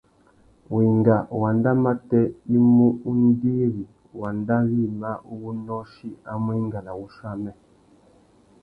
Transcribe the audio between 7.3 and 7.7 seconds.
amê.